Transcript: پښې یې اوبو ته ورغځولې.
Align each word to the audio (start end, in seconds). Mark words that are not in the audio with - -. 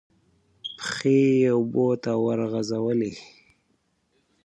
پښې 0.77 1.17
یې 1.39 1.49
اوبو 1.57 1.87
ته 2.03 2.11
ورغځولې. 2.25 3.13